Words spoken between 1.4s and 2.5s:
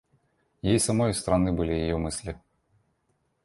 были ее мысли.